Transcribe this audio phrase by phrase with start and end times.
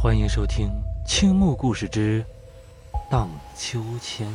[0.00, 0.68] 欢迎收听
[1.04, 2.24] 《青木故事之
[3.10, 4.28] 荡秋千》。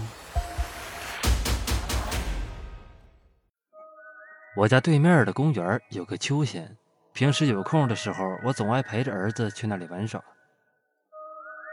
[4.58, 6.76] 我家对面的公园有个秋千，
[7.14, 10.22] 平时有空的时候，我总爱陪着儿子去那里玩耍。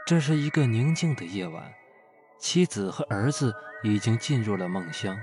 [0.07, 1.61] 这是一个宁静的夜晚，
[2.39, 3.53] 妻子和儿子
[3.83, 5.13] 已经进入了梦乡。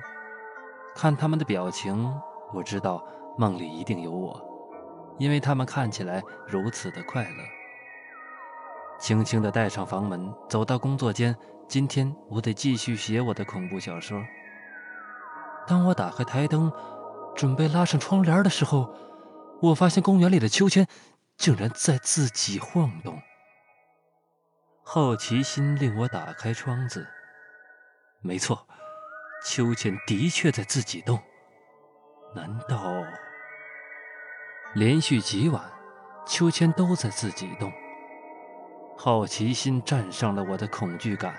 [0.94, 2.14] 看他们的表情，
[2.52, 3.02] 我知道
[3.38, 4.38] 梦里一定有我，
[5.18, 7.57] 因为他们看起来如此的快乐。
[8.98, 11.34] 轻轻地带上房门，走到工作间。
[11.68, 14.20] 今天我得继续写我的恐怖小说。
[15.66, 16.72] 当我打开台灯，
[17.36, 18.92] 准备拉上窗帘的时候，
[19.60, 20.86] 我发现公园里的秋千
[21.36, 23.20] 竟然在自己晃动。
[24.82, 27.06] 好奇心令我打开窗子。
[28.20, 28.66] 没错，
[29.44, 31.20] 秋千的确在自己动。
[32.34, 33.04] 难道
[34.74, 35.62] 连续几晚，
[36.26, 37.70] 秋千都在自己动？
[39.00, 41.32] 好奇心战胜了我的恐惧感，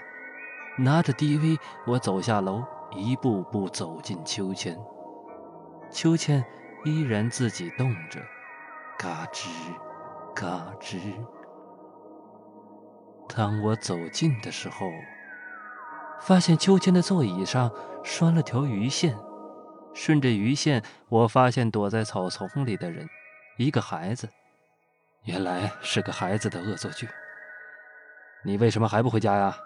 [0.77, 2.63] 拿着 DV，我走下楼，
[2.95, 4.79] 一步步走进秋千。
[5.91, 6.41] 秋千
[6.85, 8.21] 依然自己动着，
[8.97, 9.49] 嘎吱，
[10.33, 11.13] 嘎吱。
[13.27, 14.89] 当我走近的时候，
[16.21, 17.69] 发现秋千的座椅上
[18.05, 19.17] 拴了条鱼线，
[19.93, 23.09] 顺着鱼线，我发现躲在草丛里的人，
[23.57, 24.29] 一个孩子，
[25.25, 27.05] 原来是个孩子的恶作剧。
[28.43, 29.57] 你为什么还不回家呀？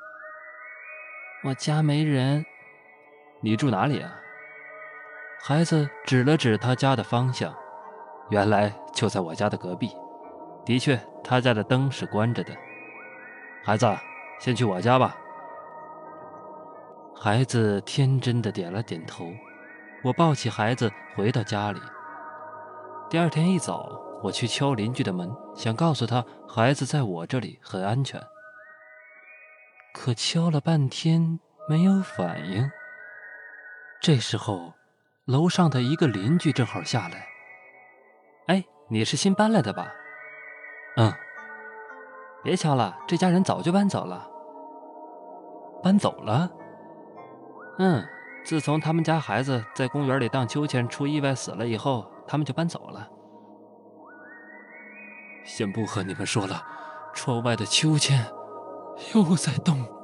[1.43, 2.43] 我家没人。
[3.41, 4.11] 你住哪里啊？
[5.41, 7.53] 孩子指了指他家的方向，
[8.29, 9.91] 原来就在我家的隔壁。
[10.65, 12.51] 的确，他家的灯是关着的。
[13.63, 13.85] 孩子，
[14.39, 15.15] 先去我家吧。
[17.15, 19.27] 孩子天真的点了点头。
[20.03, 21.79] 我抱起孩子回到家里。
[23.09, 23.89] 第二天一早，
[24.23, 28.19] 我去敲邻居的门，想告诉他孩子在我这里很安全。
[30.03, 32.69] 可敲了半天没有反应。
[34.01, 34.73] 这时候，
[35.23, 37.25] 楼上的一个邻居正好下来。
[38.47, 39.87] 哎，你是新搬来的吧？
[40.97, 41.09] 嗯。
[42.43, 44.29] 别敲了，这家人早就搬走了。
[45.81, 46.51] 搬走了？
[47.79, 48.05] 嗯，
[48.43, 53.07] 自从他们家孩子在公园里荡秋千出意外死了以后，他们就搬走了。
[55.45, 56.61] 先不和你们说了，
[57.13, 58.21] 窗外的秋千。
[59.13, 60.02] 又在动。